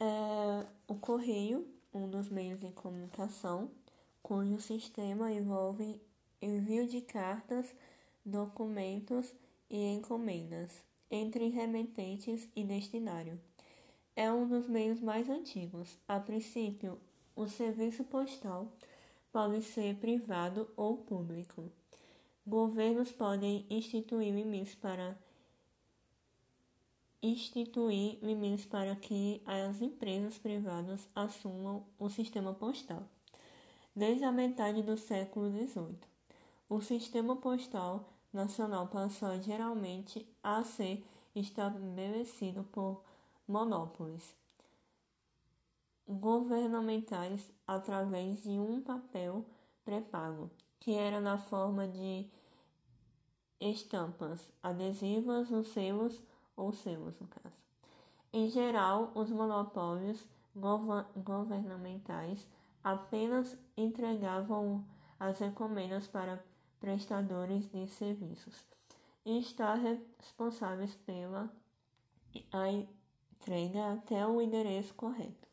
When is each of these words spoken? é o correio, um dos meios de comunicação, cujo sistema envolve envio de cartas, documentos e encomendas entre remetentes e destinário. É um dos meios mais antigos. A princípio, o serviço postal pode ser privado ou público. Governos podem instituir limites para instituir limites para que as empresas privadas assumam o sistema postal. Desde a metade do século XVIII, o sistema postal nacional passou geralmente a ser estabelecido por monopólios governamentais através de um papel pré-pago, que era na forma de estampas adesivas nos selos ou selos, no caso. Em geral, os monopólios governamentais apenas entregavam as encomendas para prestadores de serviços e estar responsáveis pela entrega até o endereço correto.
é 0.00 0.66
o 0.88 0.94
correio, 0.94 1.68
um 1.92 2.08
dos 2.08 2.30
meios 2.30 2.58
de 2.58 2.72
comunicação, 2.72 3.70
cujo 4.22 4.58
sistema 4.60 5.30
envolve 5.30 6.00
envio 6.40 6.86
de 6.86 7.02
cartas, 7.02 7.74
documentos 8.24 9.34
e 9.68 9.76
encomendas 9.92 10.82
entre 11.10 11.48
remetentes 11.48 12.48
e 12.56 12.64
destinário. 12.64 13.38
É 14.16 14.32
um 14.32 14.48
dos 14.48 14.66
meios 14.66 15.00
mais 15.00 15.28
antigos. 15.28 15.98
A 16.08 16.18
princípio, 16.18 16.98
o 17.36 17.46
serviço 17.46 18.04
postal 18.04 18.72
pode 19.32 19.62
ser 19.62 19.96
privado 19.96 20.68
ou 20.76 20.96
público. 20.96 21.70
Governos 22.46 23.12
podem 23.12 23.66
instituir 23.68 24.34
limites 24.34 24.74
para 24.74 25.16
instituir 27.22 28.18
limites 28.22 28.64
para 28.64 28.96
que 28.96 29.42
as 29.44 29.80
empresas 29.80 30.38
privadas 30.38 31.08
assumam 31.14 31.84
o 31.98 32.08
sistema 32.08 32.54
postal. 32.54 33.06
Desde 33.94 34.24
a 34.24 34.32
metade 34.32 34.82
do 34.82 34.96
século 34.96 35.50
XVIII, 35.50 35.98
o 36.68 36.80
sistema 36.80 37.36
postal 37.36 38.08
nacional 38.32 38.86
passou 38.88 39.40
geralmente 39.42 40.26
a 40.42 40.62
ser 40.64 41.04
estabelecido 41.34 42.64
por 42.64 43.02
monopólios 43.46 44.34
governamentais 46.08 47.48
através 47.66 48.42
de 48.42 48.58
um 48.58 48.80
papel 48.80 49.44
pré-pago, 49.84 50.50
que 50.80 50.92
era 50.92 51.20
na 51.20 51.38
forma 51.38 51.86
de 51.86 52.28
estampas 53.60 54.40
adesivas 54.62 55.50
nos 55.50 55.68
selos 55.68 56.20
ou 56.60 56.72
selos, 56.72 57.18
no 57.18 57.26
caso. 57.26 57.56
Em 58.32 58.48
geral, 58.48 59.10
os 59.14 59.30
monopólios 59.30 60.24
governamentais 61.16 62.46
apenas 62.82 63.56
entregavam 63.76 64.84
as 65.18 65.40
encomendas 65.40 66.06
para 66.06 66.44
prestadores 66.78 67.68
de 67.70 67.86
serviços 67.88 68.64
e 69.24 69.38
estar 69.38 69.74
responsáveis 69.74 70.94
pela 70.94 71.52
entrega 73.32 73.92
até 73.92 74.26
o 74.26 74.40
endereço 74.40 74.94
correto. 74.94 75.49